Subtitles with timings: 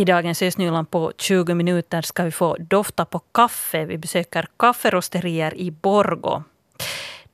[0.00, 3.84] I dagens Östnyland på 20 minuter ska vi få dofta på kaffe.
[3.84, 6.42] Vi besöker kafferosterier i Borgo.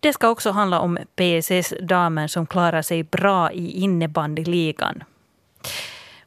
[0.01, 5.05] Det ska också handla om PSS-damen som klarar sig bra i innebandyligan.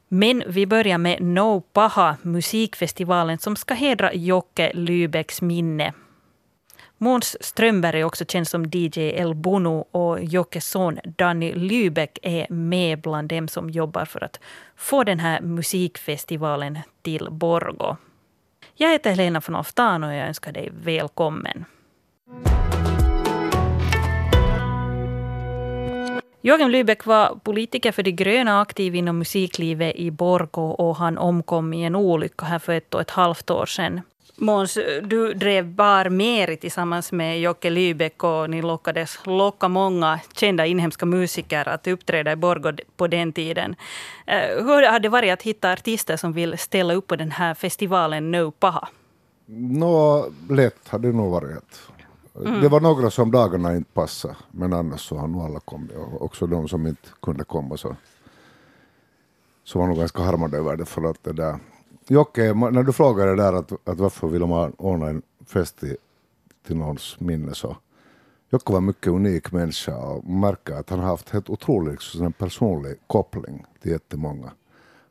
[0.07, 5.93] Men vi börjar med No Paha, musikfestivalen som ska hedra Jocke Lübecks minne.
[7.01, 12.47] Måns Strömberg är också känd som DJ El Bono och Jockes son Danny Lybeck är
[12.49, 14.39] med bland dem som jobbar för att
[14.75, 17.95] få den här musikfestivalen till Borgo.
[18.75, 21.65] Jag heter Helena von Oftan och jag önskar dig välkommen.
[26.41, 31.73] Joakim Lybeck var politiker för De gröna, aktiv inom musiklivet i Borgå och han omkom
[31.73, 34.01] i en olycka här för ett och ett halvt år sedan.
[34.35, 40.65] Måns, du drev Bar Meri tillsammans med Jocke Lybeck och ni lockades locka många kända
[40.65, 43.75] inhemska musiker att uppträda i Borgå på den tiden.
[44.27, 47.53] Eh, hur har det varit att hitta artister som vill ställa upp på den här
[47.53, 48.87] festivalen No Paha?
[49.51, 51.88] Nå, lätt har det nog varit.
[52.35, 52.61] Mm.
[52.61, 55.91] Det var några som dagarna inte passade, men annars så har nog alla kommit.
[55.91, 57.95] Och också de som inte kunde komma så,
[59.63, 60.85] så var nog ganska harmade över det.
[60.85, 61.59] För att det där.
[62.07, 65.97] Jocke, när du frågade där att, att varför vill man ordna en fest till,
[66.67, 67.77] till någons minne så
[68.51, 72.25] Jocke var en mycket unik människa och märker att han har haft helt otrolig liksom,
[72.25, 74.51] en personlig koppling till jättemånga.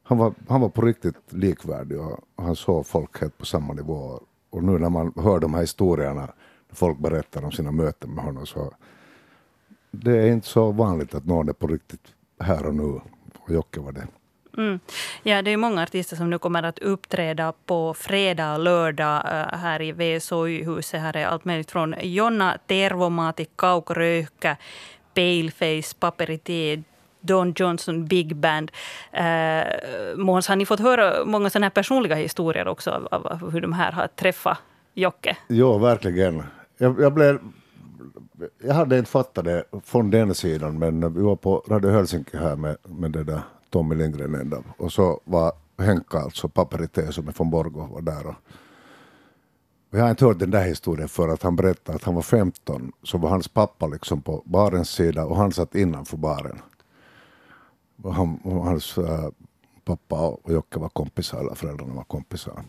[0.02, 4.20] Han var, han var på riktigt likvärdig och han såg folk helt på samma nivå.
[4.50, 6.32] Och nu när man hör de här historierna
[6.78, 8.72] folk berättar om sina möten med honom så
[9.90, 13.00] det är inte så vanligt att någon är på riktigt här och nu.
[13.38, 14.06] Och Jocke var det.
[14.56, 14.80] Mm.
[15.22, 19.58] Ja, det är många artister som nu kommer att uppträda på fredag och lördag äh,
[19.58, 21.00] här i VSOY-huset.
[21.00, 24.56] Här är allt möjligt från Jonna Tervomaa till Kauko Röyhkä,
[25.14, 26.82] Paleface, Paperité,
[27.20, 28.70] Don Johnson Big Band.
[29.12, 29.64] Eh,
[30.16, 33.92] Måns, har ni fått höra många sådana personliga historier också av, av hur de här
[33.92, 34.58] har träffat
[34.94, 35.36] Jocke?
[35.48, 36.42] Jo, verkligen
[36.78, 37.40] jag, jag, blev,
[38.62, 42.56] jag hade inte fattat det från den sidan, men vi var på Radio Helsinki här
[42.56, 43.40] med, med det där
[43.70, 44.62] Tommy Lindgren ända.
[44.76, 48.26] Och så var Henka, alltså Paperite som är från Borgå, var där.
[48.26, 48.34] Och,
[49.90, 52.92] jag har inte hört den där historien för att han berättade att han var 15
[53.02, 56.58] så var hans pappa liksom på barens sida och han satt innanför baren.
[58.02, 59.28] Och han, och hans äh,
[59.84, 62.64] pappa och Jocke var kompisar, eller föräldrarna var kompisar.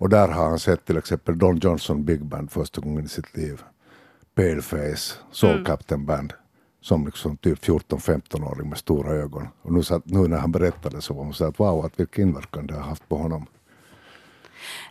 [0.00, 3.36] Och där har han sett till exempel Don Johnson Big Band första gången i sitt
[3.36, 3.62] liv.
[4.34, 5.64] Paleface, Soul mm.
[5.64, 6.32] Captain Band.
[6.80, 9.48] Som liksom typ 14-15-åring med stora ögon.
[9.62, 12.28] Och nu, satt, nu när han berättade så var hon så att wow, att vilken
[12.28, 13.46] inverkan det har haft på honom.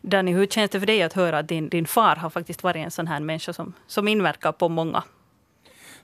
[0.01, 2.85] Danny, hur känns det för dig att höra att din, din far har faktiskt varit
[2.85, 5.03] en sån här människa som, som inverkar på många?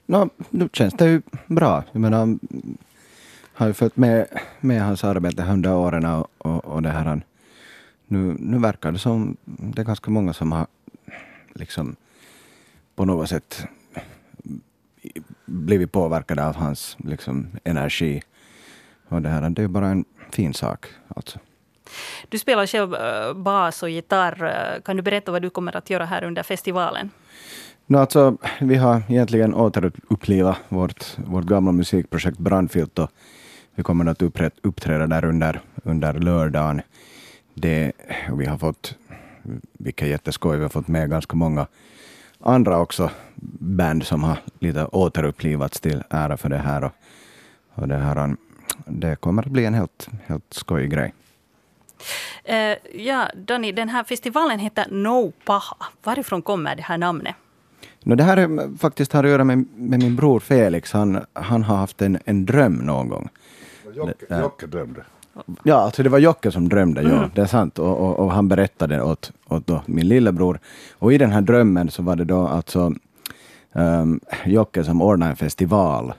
[0.06, 1.84] No, nu känns det ju bra.
[1.92, 2.38] Jag menar,
[3.52, 4.26] har ju följt med,
[4.60, 7.22] med hans arbete under åren och, och, och det här
[8.06, 10.66] nu, nu verkar det som det är ganska många som har
[11.54, 11.96] liksom
[12.94, 13.66] på något sätt
[15.44, 18.22] blivit påverkade av hans liksom, energi.
[19.08, 20.86] Och det, här, det är bara en fin sak.
[21.08, 21.38] Alltså.
[22.28, 24.80] Du spelar själv äh, bas och gitarr.
[24.84, 27.10] Kan du berätta vad du kommer att göra här under festivalen?
[27.86, 33.10] No, alltså, vi har egentligen återupplivat vårt, vårt gamla musikprojekt Brandfilt och
[33.74, 34.22] vi kommer att
[34.62, 36.82] uppträda där under, under lördagen
[37.56, 37.92] det,
[38.32, 38.94] vi har fått,
[39.72, 41.66] vilket är jätteskoj, vi har fått med ganska många
[42.40, 43.10] andra också
[43.58, 46.84] band som har lite återupplivats till ära för det här.
[46.84, 46.92] Och,
[47.74, 48.36] och det, här
[48.86, 51.14] det kommer att bli en helt, helt skojig grej.
[52.50, 55.76] Uh, ja, Danny, den här festivalen heter No Paha.
[56.02, 57.34] Varifrån kommer det här namnet?
[58.02, 60.92] No, det här är, faktiskt har att göra med, med min bror Felix.
[60.92, 63.28] Han, han har haft en, en dröm någon gång.
[63.94, 65.04] Jocke, Jocke drömde.
[65.62, 67.12] Ja, alltså det var Jocke som drömde, mm.
[67.12, 67.78] ja, det är sant.
[67.78, 70.58] Och, och, och, han berättade åt, åt min lillebror.
[70.98, 72.92] Och i den här drömmen så var det då alltså
[73.72, 76.12] um, Jocke som ordnade en festival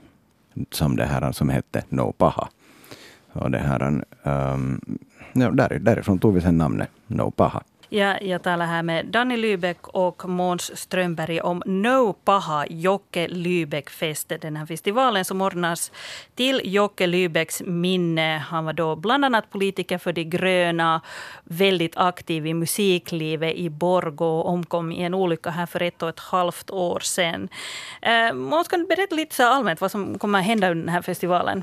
[0.70, 2.48] som det här som hette No Paha.
[3.32, 4.80] Och det här, um,
[5.32, 7.62] ja, där, därifrån tog vi sen namnet No Paha.
[7.90, 14.32] Ja, jag talar här med Danny Lybeck och Måns Strömberg om No Paha Jocke Lybeck-fest.
[14.40, 15.92] Den här festivalen som ordnas
[16.34, 18.44] till Jocke Lybecks minne.
[18.48, 21.00] Han var då bland annat politiker för De gröna,
[21.44, 26.08] väldigt aktiv i musiklivet i Borgå och omkom i en olycka här för ett och
[26.08, 27.48] ett halvt år sedan.
[28.02, 30.94] Eh, Måns, kan du berätta lite så allmänt vad som kommer att hända under den
[30.94, 31.62] här festivalen?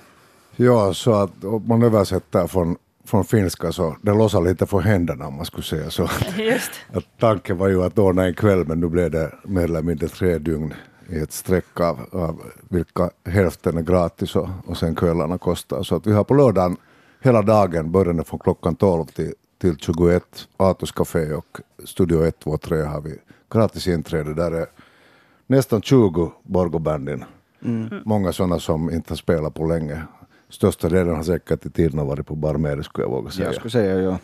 [0.56, 5.28] Ja, så att om man översätter från från finska så det lossar lite för händerna
[5.28, 6.10] om man skulle säga så.
[6.38, 6.72] Just.
[6.94, 10.08] Att tanken var ju att ordna en kväll men nu blev det mer eller mindre
[10.08, 10.74] tre dygn
[11.10, 15.84] i ett streck av, av vilka hälften är gratis och, och sen kvällarna kostar.
[15.84, 16.78] Så att vi har på lördagen
[17.22, 20.24] hela dagen, börjande från klockan 12 till, till 21.
[20.58, 23.18] Atos Café och Studio 123 har vi
[23.52, 24.34] gratis inträde.
[24.34, 24.66] Där är
[25.48, 27.24] nästan 20 Borgobandin.
[27.66, 28.02] Mm.
[28.06, 30.02] Många sådana som inte har spelat på länge.
[30.56, 33.46] Största delen har säkert i tiden varit på Barmeri skulle jag våga säga.
[33.46, 34.18] Jag skulle säga ja.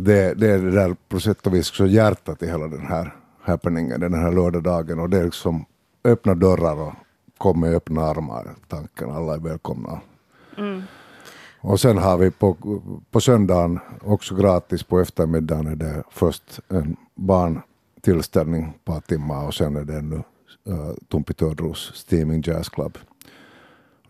[0.00, 3.14] Det, det är det där på sätt och vis så hjärtat i hela den här
[3.40, 4.98] happeningen, den här lördagdagen.
[4.98, 5.64] Och det är liksom
[6.04, 6.94] öppna dörrar och
[7.38, 9.10] kom med öppna armar, tanken.
[9.10, 10.00] Alla är välkomna.
[10.58, 10.82] Mm.
[11.60, 12.56] Och sen har vi på,
[13.10, 19.54] på söndagen också gratis på eftermiddagen är det först en barntillställning på ett timmar och
[19.54, 20.16] sen är det nu
[20.68, 22.98] uh, Tumpi Tödros Steaming Jazz Club.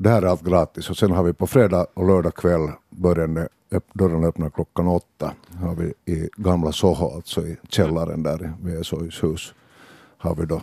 [0.01, 3.49] Det här är allt gratis och sen har vi på fredag och lördag kväll börjande
[3.93, 5.33] dörren öppnar klockan åtta.
[5.61, 9.55] Har vi i gamla Soho, alltså i källaren där vid SOIs hus,
[10.19, 10.63] har vi då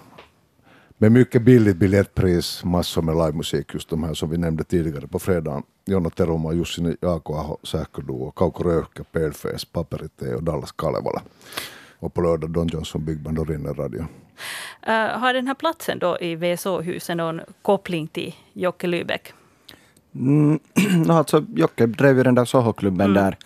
[0.98, 5.20] med mycket billigt biljettpris, massor med livemusik, just de här som vi nämnde tidigare på
[5.20, 5.64] fredagen.
[5.86, 11.22] Jonna Teroma, Jussi Jaakoaho, Sähköduo, Kauko Röyhkä, Paleface, Paperite och Dallas Kalevala.
[12.00, 14.00] Och på lördag Don Johnson Big Band och Rinner Radio.
[14.00, 19.34] Uh, har den här platsen då i VSO-huset någon koppling till Jocke Lybeck?
[20.16, 20.60] Mm,
[21.10, 23.24] alltså, Jocke drev ju den där Soho-klubben mm.
[23.24, 23.38] där.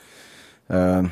[0.99, 1.07] Uh,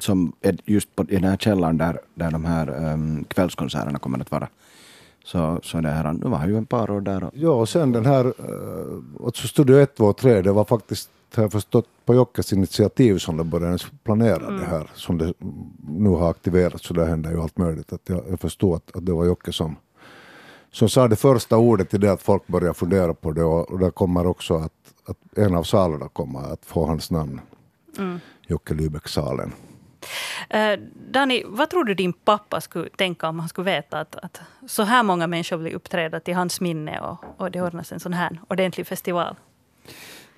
[0.00, 4.20] som är just på, i den här källaren där, där de här um, kvällskonserterna kommer
[4.20, 4.48] att vara.
[5.24, 7.24] Så, så det här, nu var ju en par år där.
[7.24, 7.30] Och...
[7.34, 8.34] Ja, och sen den här,
[9.24, 13.18] alltså Studio 1, 2 och 3, det var faktiskt, har jag förstått, på Jockes initiativ
[13.18, 14.56] som de började planera mm.
[14.56, 15.32] det här, som det
[15.88, 17.92] nu har aktiverats, så det händer ju allt möjligt.
[17.92, 19.76] Att jag, jag förstår att, att det var Jocke som,
[20.70, 23.78] som sa det första ordet till det att folk börjar fundera på det och, och
[23.78, 24.72] där kommer också att,
[25.06, 27.40] att en av salarna kommer att få hans namn,
[27.98, 28.20] mm.
[28.46, 29.52] Jocke Lybeck-salen.
[30.48, 30.78] Eh,
[31.10, 34.82] Dani, vad tror du din pappa skulle tänka om han skulle veta att, att så
[34.82, 38.40] här många människor vill uppträda till hans minne och, och det ordnas en sån här
[38.48, 39.36] ordentlig festival?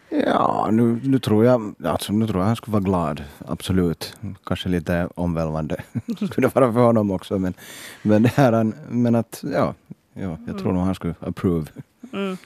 [0.08, 3.24] Ja, nu, nu, tror jag, alltså, nu tror jag han skulle vara glad.
[3.46, 4.16] Absolut.
[4.44, 5.76] Kanske lite omvälvande
[6.30, 7.38] skulle det vara för honom också.
[7.38, 7.54] Men,
[8.02, 9.74] men, det här, men att, ja,
[10.14, 10.74] ja jag tror mm.
[10.74, 11.66] nog han skulle approve.
[12.12, 12.36] Mm.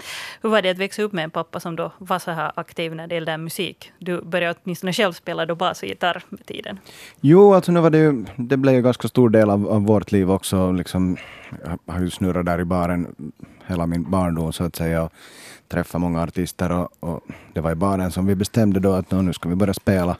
[0.42, 2.94] Hur var det att växa upp med en pappa som då var så här aktiv
[2.94, 3.92] när det gällde musik?
[3.98, 6.78] Du började åtminstone själv spela då bas och gitarr med tiden.
[7.20, 10.12] Jo, alltså nu var det ju, det blev ju ganska stor del av, av vårt
[10.12, 10.72] liv också.
[10.72, 11.16] Liksom,
[11.64, 13.32] jag har ju snurrat där i baren
[13.66, 15.10] hela min barndom så att säga.
[15.70, 17.20] Och träffat många artister och, och,
[17.52, 20.16] det var i baren som vi bestämde då att nu ska vi börja spela.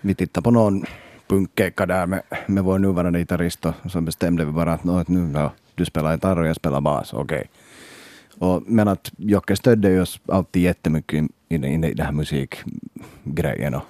[0.00, 0.84] Vi tittade på någon
[1.26, 5.52] punkeka där med, med vår nuvarande gitarrist och så bestämde vi bara att nu, ja,
[5.74, 7.22] du spelar gitarr och jag spelar bas, okej.
[7.22, 8.48] Okay.
[8.48, 13.84] Och, men att Jocke stödde oss alltid jättemycket i, i, i den här musikgrejen och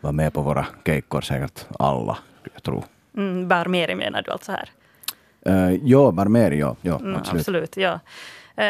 [0.00, 2.18] var med på våra keikkor säkert alla,
[2.54, 2.84] jag tror.
[3.16, 4.70] Mm, Barmeri menar du alltså här?
[5.48, 6.76] Uh, ja, Barmeri, ja.
[6.82, 7.40] ja mm, absolut.
[7.40, 7.76] absolut.
[7.76, 8.00] ja.
[8.58, 8.64] Uh,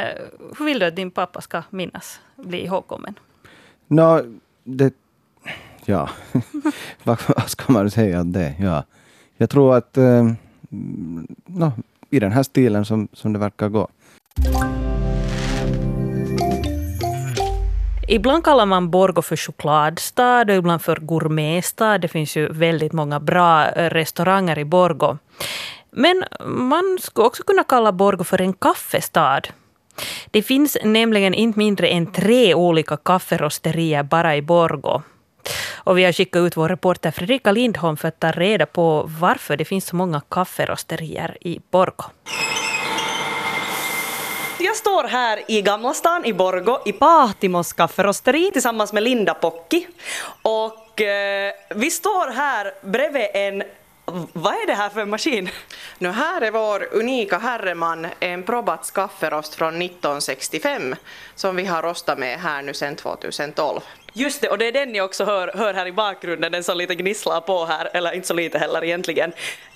[0.58, 3.14] hur vill du att din pappa ska minnas, bli ihågkommen?
[3.86, 4.20] No,
[4.64, 4.94] det...
[5.84, 6.10] Ja,
[7.02, 8.54] vad ska man säga om det?
[8.60, 8.84] Ja.
[9.36, 10.32] Jag tror att uh,
[11.46, 11.72] no,
[12.10, 13.88] i den här stilen som, som det verkar gå.
[18.08, 21.98] Ibland kallar man Borgo för chokladstad och ibland för gourmetstad.
[21.98, 25.18] Det finns ju väldigt många bra eh, restauranger i Borgo.
[25.90, 29.48] Men man skulle också kunna kalla Borgo för en kaffestad.
[30.30, 35.02] Det finns nämligen inte mindre än tre olika kafferosterier bara i Borgo.
[35.74, 39.56] Och vi har skickat ut vår reporter Fredrika Lindholm för att ta reda på varför
[39.56, 42.04] det finns så många kafferosterier i Borgo
[44.64, 49.86] jag står här i Gamla stan i Borgo i Pahtimos kafferosteri tillsammans med Linda Pocki.
[50.42, 53.62] Och eh, vi står här bredvid en
[54.32, 55.50] vad är det här för maskin?
[55.98, 60.94] Nu här är vår unika herreman, en Probats kafferost från 1965
[61.34, 63.80] som vi har rostat med här nu sedan 2012.
[64.12, 66.76] Just det, och det är den ni också hör, hör här i bakgrunden, den som
[66.76, 69.32] lite gnisslar på här, eller inte så lite heller egentligen.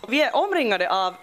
[0.08, 1.14] Vi är omringade av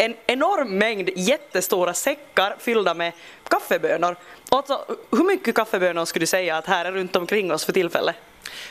[0.00, 3.12] en enorm mängd jättestora säckar fyllda med
[3.48, 4.16] kaffebönor.
[4.48, 8.16] Alltså, hur mycket kaffebönor skulle du säga att här är runt omkring oss för tillfället?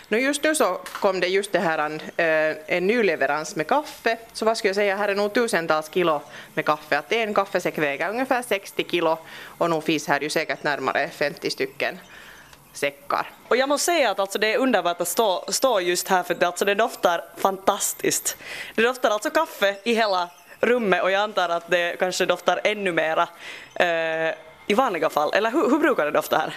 [0.07, 3.67] Nu just nu så kom det just det här en, eh, en ny leverans med
[3.67, 6.21] kaffe, så vad skulle jag säga, här är nog tusentals kilo
[6.53, 6.98] med kaffe.
[6.98, 11.50] Att en kaffesäck väger ungefär 60 kilo och nu finns här ju säkert närmare 50
[11.50, 12.00] stycken
[12.74, 13.31] säckar.
[13.48, 16.36] Och jag måste säga att alltså det är underbart att stå, stå just här för
[16.36, 18.38] det, alltså det doftar fantastiskt.
[18.75, 20.29] Det doftar alltså kaffe i hela
[20.62, 23.28] rummet och jag antar att det kanske doftar ännu mera
[23.75, 24.34] eh,
[24.68, 25.34] i vanliga fall.
[25.34, 26.56] Eller hur, hur brukar det dofta här?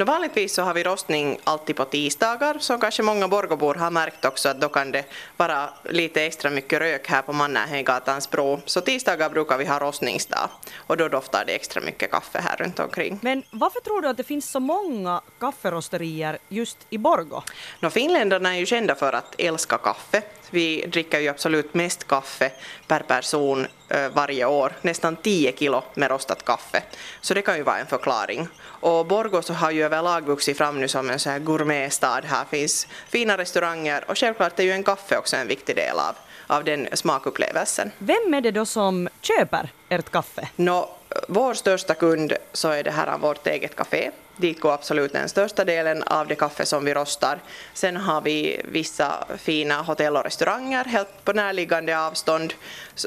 [0.00, 4.24] No, vanligtvis så har vi rostning alltid på tisdagar, som kanske många Borgåbor har märkt
[4.24, 5.04] också att då kan det
[5.36, 8.60] vara lite extra mycket rök här på Mannerheimgatans bro.
[8.64, 12.80] Så tisdagar brukar vi ha rostningsdag och då doftar det extra mycket kaffe här runt
[12.80, 13.18] omkring.
[13.22, 17.42] Men varför tror du att det finns så många kafferosterier just i Borgå?
[17.80, 20.22] No, finländarna är ju kända för att älska kaffe.
[20.50, 22.50] Vi dricker ju absolut mest kaffe
[22.86, 26.82] per person eh, varje år, nästan 10 kilo med rostat kaffe.
[27.20, 28.48] Så det kan ju vara en förklaring.
[28.80, 32.20] Och Borgå så har ju överlag vuxit fram nu som en så här gourmetstad.
[32.24, 36.14] Här finns fina restauranger och självklart är ju en kaffe också en viktig del av,
[36.46, 37.90] av den smakupplevelsen.
[37.98, 40.48] Vem är det då som köper ert kaffe?
[40.56, 40.88] Nå,
[41.28, 44.10] vår största kund så är det här vårt eget café.
[44.36, 47.38] Dit går absolut den största delen av det kaffe som vi rostar.
[47.74, 52.54] Sen har vi vissa fina hotell och restauranger helt på närliggande avstånd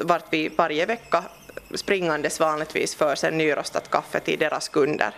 [0.02, 1.24] vart vi varje vecka
[1.74, 5.14] springandes vanligtvis för sen nyrostat kaffe till deras kunder.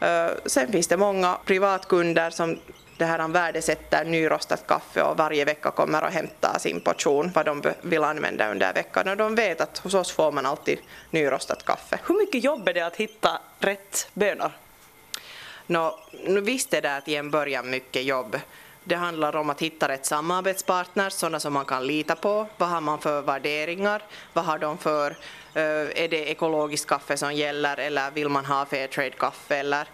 [0.00, 2.58] Eh, sen finns det många privatkunder som
[2.96, 7.62] det här värdesätter nyrostat kaffe och varje vecka kommer och hämtar sin portion vad de
[7.82, 10.78] vill använda under veckan och de vet att hos oss får man alltid
[11.10, 11.98] nyrostat kaffe.
[12.06, 14.50] Hur mycket jobb är det att hitta rätt bönor?
[15.66, 15.98] Nå,
[16.42, 18.40] visst är det till en början mycket jobb.
[18.88, 22.46] Det handlar om att hitta rätt samarbetspartner, sådana som man kan lita på.
[22.56, 24.02] Vad har man för värderingar?
[24.32, 25.10] Vad har de för,
[25.54, 29.88] eh, är det ekologiskt kaffe som gäller eller vill man ha Fairtrade-kaffe eller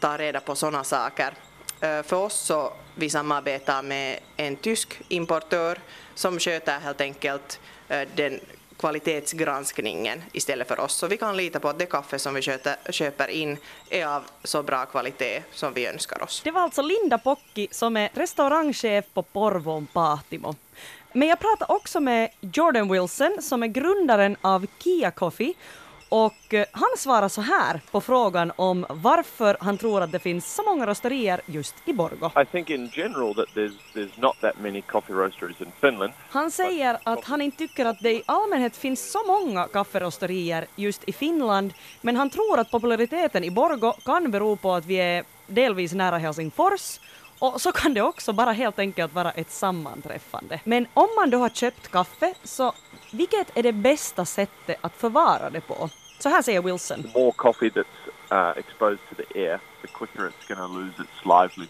[0.00, 1.34] ta reda på sådana saker.
[1.80, 5.78] Eh, för oss så vi samarbetar med en tysk importör
[6.14, 8.40] som sköter helt enkelt eh, den
[8.78, 10.94] kvalitetsgranskningen istället för oss.
[10.94, 12.42] Så vi kan lita på att det kaffe som vi
[12.90, 13.56] köper in
[13.90, 16.40] är av så bra kvalitet som vi önskar oss.
[16.44, 20.54] Det var alltså Linda Pocki som är restaurangchef på Porvon Pahtimo.
[21.12, 25.54] Men jag pratade också med Jordan Wilson som är grundaren av Kia Coffee
[26.14, 30.54] och eh, han svarar så här på frågan om varför han tror att det finns
[30.54, 32.42] så många rosterier just i Borgå.
[32.42, 36.12] I think in general that there's, there's not that many coffee roasteries in Finland.
[36.30, 41.08] Han säger att han inte tycker att det i allmänhet finns så många kafferosterier just
[41.08, 45.24] i Finland, men han tror att populariteten i Borgå kan bero på att vi är
[45.46, 47.00] delvis nära Helsingfors
[47.38, 50.60] och så kan det också bara helt enkelt vara ett sammanträffande.
[50.64, 52.72] Men om man då har köpt kaffe, så
[53.12, 55.88] vilket är det bästa sättet att förvara det på?
[56.24, 57.10] Så här säger Wilson.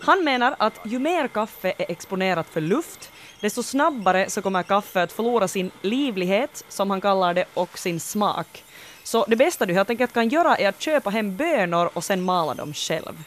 [0.00, 5.02] Han menar att ju mer kaffe är exponerat för luft, desto snabbare så kommer kaffe
[5.02, 8.64] att förlora sin livlighet, som han kallar det, och sin smak.
[9.02, 12.22] Så det bästa du helt enkelt kan göra är att köpa hem bönor och sen
[12.22, 13.24] mala dem själv.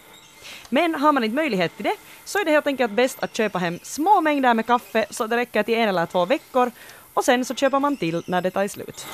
[0.69, 3.59] Men har man inte möjlighet till det så är det helt enkelt bäst att köpa
[3.59, 6.71] hem små mängder med kaffe så det räcker till en eller två veckor
[7.13, 9.07] och sen så köper man till när det tar slut.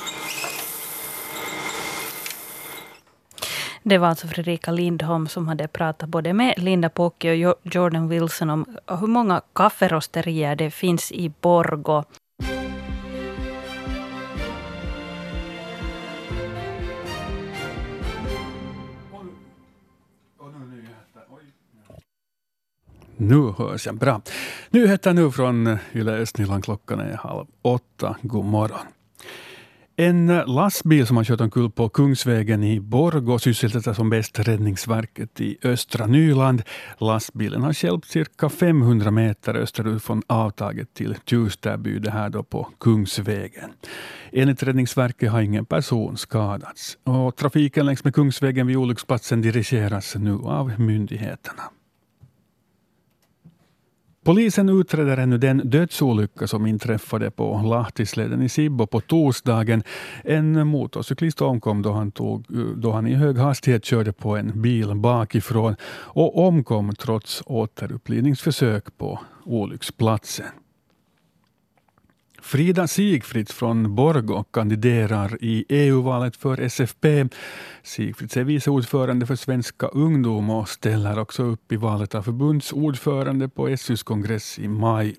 [3.86, 8.50] Det var alltså Fredrika Lindholm som hade pratat både med Linda Pocke och Jordan Wilson
[8.50, 12.04] om hur många kafferosterier det finns i Borgå.
[23.16, 24.22] Nu hörs jag bra.
[24.70, 26.64] Nyheter nu från Yle Östnyland.
[26.64, 28.16] Klockan är halv åtta.
[28.22, 28.93] God morgon.
[29.96, 35.58] En lastbil som har kört omkull på Kungsvägen i Borgå sysselsätter som bäst Räddningsverket i
[35.62, 36.62] östra Nyland.
[36.98, 42.68] Lastbilen har stjälpt cirka 500 meter österut från avtaget till Tjustaby, det här då på
[42.80, 43.70] Kungsvägen.
[44.32, 46.98] Enligt Räddningsverket har ingen person skadats.
[47.04, 51.62] Och trafiken längs med Kungsvägen vid olycksplatsen dirigeras nu av myndigheterna.
[54.24, 59.82] Polisen utreder ännu den dödsolycka som inträffade på Lahtisleden i Sibbo på torsdagen.
[60.24, 64.94] En motorcyklist omkom då han, tog, då han i hög hastighet körde på en bil
[64.94, 70.63] bakifrån och omkom trots återupplivningsförsök på olycksplatsen.
[72.44, 77.28] Frida Sigfrids från Borgå kandiderar i EU-valet för SFP.
[77.82, 83.48] Sigfrids är vice ordförande för Svenska ungdom och ställer också upp i valet av förbundsordförande
[83.48, 85.16] på SUs kongress i maj.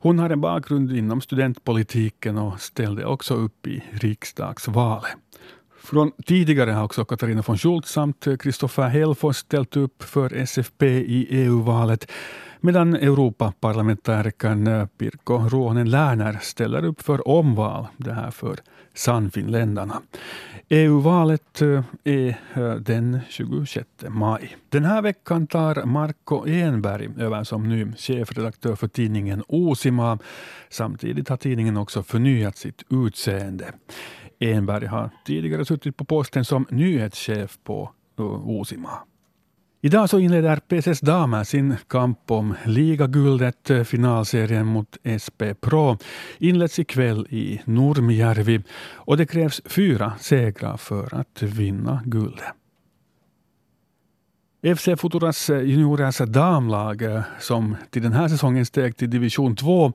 [0.00, 5.16] Hon har en bakgrund inom studentpolitiken och ställde också upp i riksdagsvalet.
[5.88, 11.26] Från tidigare har också Katarina von Schultz samt Kristoffer Hellfors ställt upp för SFP i
[11.30, 12.10] EU-valet
[12.60, 18.56] medan Europaparlamentarikern Pirko Ruohonen Lerner ställer upp för omval, det här för
[18.94, 20.02] Sannfinländarna.
[20.68, 24.56] EU-valet eh, är eh, den 26 maj.
[24.68, 30.18] Den här veckan tar Marco Enberg över som ny chefredaktör för tidningen Osima.
[30.68, 33.72] Samtidigt har tidningen också förnyat sitt utseende.
[34.40, 38.90] Enberg har tidigare suttit på posten som nyhetschef på eh, Osima.
[39.80, 43.70] Idag så inleder PCS damer sin kamp om ligaguldet.
[43.70, 45.96] Eh, finalserien mot SP Pro
[46.38, 48.62] inleds ikväll i Nurmijärvi
[48.94, 52.44] och det krävs fyra segrar för att vinna guldet.
[54.62, 59.92] FC Futuras eh, juniorers damlag, eh, som till den här säsongen steg till division 2,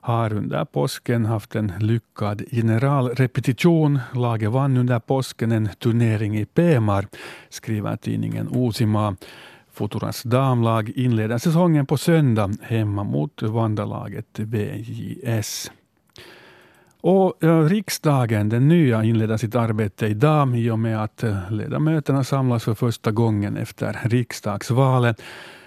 [0.00, 4.00] har under påsken haft en lyckad generalrepetition.
[4.14, 7.06] Laget vann under påsken en turnering i Pemar,
[7.48, 9.16] skriver tidningen Osima.
[9.72, 15.70] Futuras damlag inleder säsongen på söndag hemma mot vandrarlaget VJS.
[17.08, 17.34] Och
[17.68, 22.74] riksdagen, den nya, inleder sitt arbete idag i och med att eh, ledamöterna samlas för
[22.74, 25.22] första gången efter riksdagsvalet.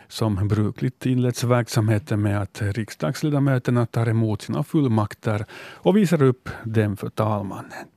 [0.08, 6.98] Som brukligt inleds verksamheten med att riksdagsledamöterna tar emot sina fullmakter och visar upp dem
[6.98, 7.88] för talmannen.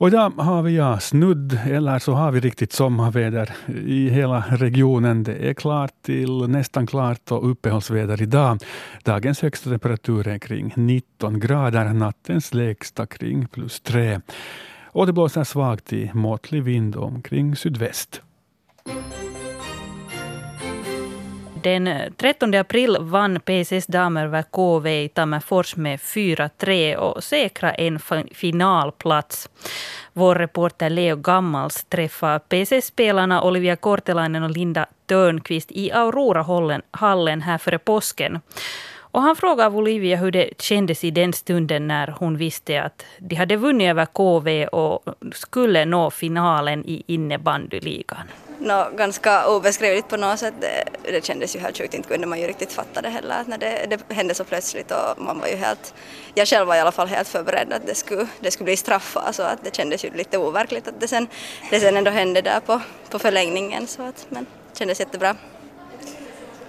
[0.00, 5.22] Och idag har vi ja, snudd, eller så har vi riktigt sommarväder i hela regionen.
[5.22, 8.58] Det är klart till nästan klart och uppehållsväder idag.
[9.04, 14.20] Dagens högsta temperatur är kring 19 grader, nattens lägsta kring plus 3.
[14.84, 18.22] Och det blåser svagt i måttlig vind omkring sydväst.
[21.62, 27.98] Den 13 april vann PSS damer över KV i Tammerfors med 4-3 och säkra en
[28.32, 29.48] finalplats.
[30.12, 37.78] Vår reporter Leo Gammals träffar PSS-spelarna Olivia Kortelainen och Linda Törnqvist i Aurora-hallen här före
[37.78, 38.40] påsken.
[39.10, 43.36] Och han frågar Olivia hur det kändes i den stunden när hon visste att de
[43.36, 50.38] hade vunnit över KV och skulle nå finalen i innebandyligan no, ganska obeskrivligt på något
[50.38, 50.54] sätt.
[50.60, 53.58] Det, det kändes ju helt sjukt, inte kunde man ju riktigt fatta det heller när
[53.58, 55.94] det, det hände så plötsligt och man var ju helt,
[56.34, 59.32] jag själv var i alla fall helt förberedd att det skulle, det skulle bli straffar
[59.32, 61.28] så att det kändes ju lite overkligt att det sen,
[61.70, 65.36] det sen ändå hände där på, på förlängningen så att, men det kändes jättebra.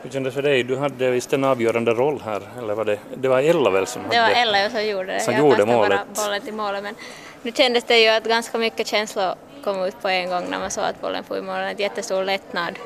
[0.02, 0.64] Hur kändes det för dig?
[0.64, 4.02] Du hade visst en avgörande roll här, eller var det, det var Ella väl som
[4.02, 4.16] hade...
[4.16, 5.20] Det var Ella som gjorde det.
[5.20, 6.00] Som jag gjorde målet.
[6.16, 6.96] bara bollen till målet men
[7.42, 10.72] nu kändes det ju att ganska mycket känslor kom ut på en gång när man
[10.72, 11.56] såg att bollen for i mål.
[11.56, 12.80] En jättestor lättnad.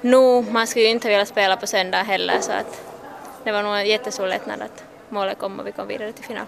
[0.00, 2.82] Nu, man skulle ju inte vilja spela på söndag heller så att
[3.44, 6.46] det var nog en jättestor lättnad att målet kom och vi kom vidare till final.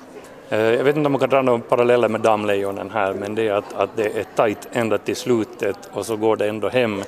[0.48, 3.48] Eh, jag vet inte om man kan dra några paralleller med damlejonen här men det
[3.48, 7.02] är att, att det är tajt ända till slutet och så går det ändå hem.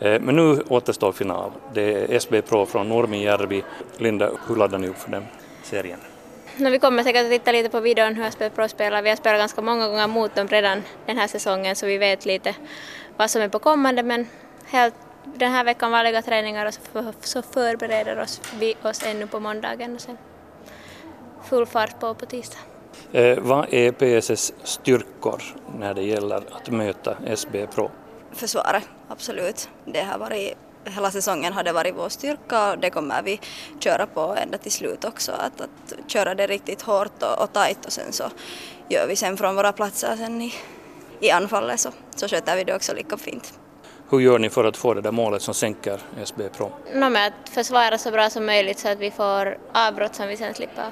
[0.00, 1.50] Eh, men nu återstår final.
[1.74, 3.64] Det är SB Pro från Nurmijärvi.
[3.96, 5.26] Linda, hur laddar ni upp för den
[5.62, 5.98] serien?
[6.60, 9.02] No, vi kommer säkert att titta lite på videon hur Pro spelar.
[9.02, 12.26] Vi har spelat ganska många gånger mot dem redan den här säsongen så vi vet
[12.26, 12.54] lite
[13.16, 14.26] vad som är på kommande men
[14.66, 14.94] helt
[15.24, 19.40] den här veckan vanliga träningar och så, för, så förbereder oss vi oss ännu på
[19.40, 20.18] måndagen och sen
[21.44, 22.58] full fart på på tisdag.
[23.12, 25.42] Eh, vad är PSS styrkor
[25.78, 27.90] när det gäller att möta SB Pro?
[28.32, 29.68] Försvaret, absolut.
[29.84, 30.56] Det har varit
[30.92, 33.40] hela säsongen har det varit vår styrka och det kommer vi
[33.80, 35.32] köra på ända till slut också.
[35.32, 38.24] Att, att köra det riktigt hårt och, och tajt och sen så
[38.88, 40.54] gör vi sen från våra platser sen i,
[41.20, 43.58] i anfallet så, så sköter vi det också lika fint.
[44.10, 46.72] Hur gör ni för att få det där målet som sänker SB Pro?
[46.94, 50.36] No, med att försvara så bra som möjligt så att vi får avbrott som vi
[50.36, 50.90] sen slipper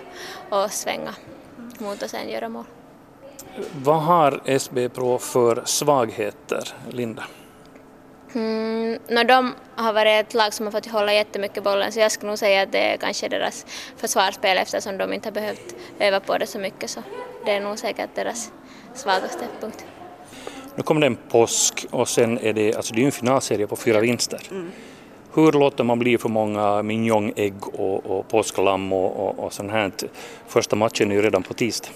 [0.50, 1.14] och svänga
[1.78, 2.64] mot och sen göra mål.
[3.82, 7.24] Vad har SB Pro för svagheter, Linda?
[8.34, 12.12] Mm, no, de har varit ett lag som har fått hålla jättemycket bollen så jag
[12.12, 16.20] skulle nog säga att det är kanske deras försvarsspel eftersom de inte har behövt öva
[16.20, 17.02] på det så mycket så
[17.44, 18.52] det är nog säkert deras
[18.94, 19.84] svagaste punkt.
[20.74, 23.76] Nu kommer det en påsk och sen är det, alltså det är en finalserie på
[23.76, 24.40] fyra vinster.
[24.50, 24.70] Mm.
[25.34, 29.92] Hur låter man bli för många mignonägg och, och påsklamm och, och, och sånt här?
[30.46, 31.88] Första matchen är ju redan på tisdag.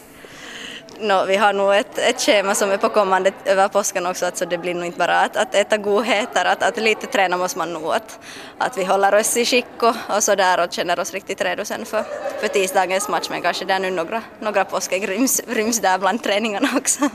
[1.03, 4.47] No, vi har nog ett, ett schema som är på kommande över påsken också, alltså
[4.47, 7.73] det blir nog inte bara att, att äta godheter, att, att lite träna måste man
[7.73, 8.19] nog, att,
[8.59, 11.65] att vi håller oss i skick och, och så där och känner oss riktigt redo
[11.65, 12.05] sen för,
[12.41, 16.69] för tisdagens match, men kanske där nu några, några påskägg ryms, ryms där bland träningarna
[16.77, 17.09] också.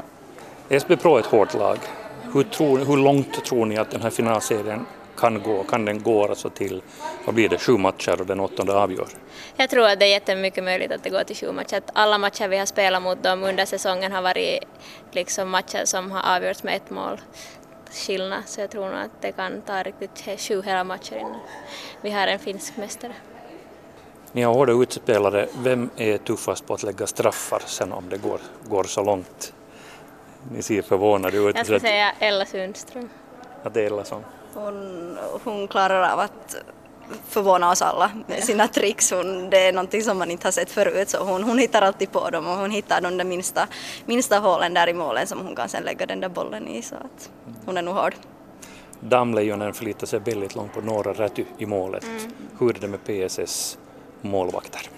[0.70, 1.78] SB Pro är ett hårt lag.
[2.34, 4.86] Hur, tror, hur långt tror ni att den här finalserien
[5.26, 5.64] kan gå?
[5.64, 6.82] Kan den gå alltså till,
[7.26, 9.08] vad blir det, sju matcher och den åttonde avgör?
[9.56, 11.78] Jag tror att det är jättemycket möjligt att det går till sju matcher.
[11.78, 14.60] Att alla matcher vi har spelat mot dem under säsongen har varit
[15.12, 17.22] liksom matcher som har avgjorts med ett mål
[17.92, 18.44] skillnad.
[18.46, 21.40] Så jag tror nog att det kan ta riktigt sju hela matcher innan
[22.02, 23.14] vi har en finsk mästare.
[24.32, 25.48] Ni har hårda utspelare.
[25.58, 29.54] Vem är tuffast på att lägga straffar sen om det går, går så långt?
[30.52, 31.56] Ni ser förvånade ut.
[31.56, 33.10] Jag skulle säga Ella Sundström.
[33.64, 34.24] Att det är Ella som
[34.56, 36.56] hon, hon klarar av att
[37.28, 39.12] förvåna oss alla med sina tricks.
[39.12, 42.12] Hon, det är någonting som man inte har sett förut så hon, hon hittar alltid
[42.12, 43.68] på dem och hon hittar de där minsta,
[44.06, 46.96] minsta hålen där i målen som hon kan sen lägga den där bollen i så
[46.96, 47.30] att
[47.66, 48.16] hon är nog hård.
[49.00, 52.04] Damlejonen förlitar sig väldigt långt på Nora Räty i målet.
[52.04, 52.32] Mm.
[52.60, 53.78] Hur är det med PSS
[54.22, 54.90] målvakter?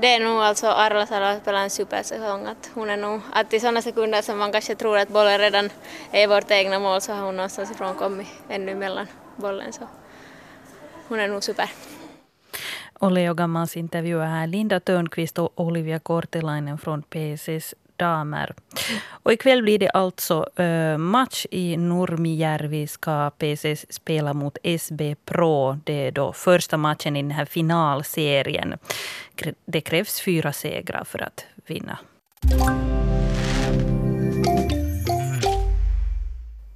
[0.00, 2.46] Det är nog alltså Arla Salo spelar en supersäsong.
[2.46, 5.70] Att hon är nog, att i sådana sekunder som man kanske tror att bollen redan
[6.10, 9.06] är vårt egna mål så har hon någonstans ifrån kommit ännu mellan
[9.36, 9.72] bollen.
[9.72, 9.88] Så
[11.08, 11.70] hon är nog super.
[12.92, 18.54] Och Leo Gammals intervjuar här Linda Törnqvist och Olivia Kortelainen från PSS damer.
[19.10, 25.78] Och ikväll blir det alltså eh, match i Nurmijärvi ska PC spela mot SB Pro.
[25.84, 28.74] Det är då första matchen i den här finalserien.
[29.66, 31.98] Det krävs fyra segrar för att vinna.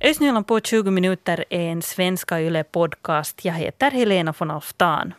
[0.05, 3.45] Östnyland på 20 minuter är en Svenska Yle podcast.
[3.45, 5.15] Jag heter Helena von Alftan.